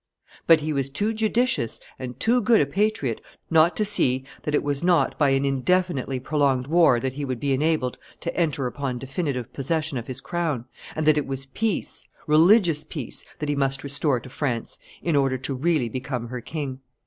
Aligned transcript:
But 0.47 0.61
he 0.61 0.73
was 0.73 0.89
too 0.89 1.13
judicious 1.13 1.79
and 1.99 2.19
too 2.19 2.41
good 2.41 2.59
a 2.59 2.65
patriot 2.65 3.21
not 3.51 3.75
to 3.75 3.85
see 3.85 4.25
that 4.41 4.55
it 4.55 4.63
was 4.63 4.81
not 4.81 5.15
by 5.19 5.29
an 5.29 5.45
indefinitely 5.45 6.19
prolonged 6.19 6.65
war 6.65 6.99
that 6.99 7.13
he 7.13 7.23
would 7.23 7.39
be 7.39 7.53
enabled 7.53 7.99
to 8.21 8.35
enter 8.35 8.65
upon 8.65 8.97
definitive 8.97 9.53
possession 9.53 9.99
of 9.99 10.07
his 10.07 10.19
crown, 10.19 10.65
and 10.95 11.05
that 11.05 11.19
it 11.19 11.27
was 11.27 11.45
peace, 11.45 12.07
religious 12.25 12.83
peace, 12.83 13.23
that 13.37 13.49
he 13.49 13.55
must 13.55 13.83
restore 13.83 14.19
to 14.21 14.29
France 14.29 14.79
in 15.03 15.15
order 15.15 15.37
to 15.37 15.53
really 15.53 15.87
become 15.87 16.29
her 16.29 16.41
king. 16.41 16.79